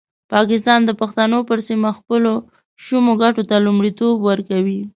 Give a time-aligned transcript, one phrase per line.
[0.33, 2.33] پاکستان د پښتنو پر سیمه خپلو
[2.83, 4.81] شومو ګټو ته لومړیتوب ورکوي.